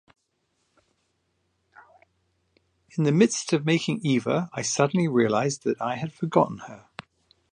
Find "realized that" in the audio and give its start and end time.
5.07-5.79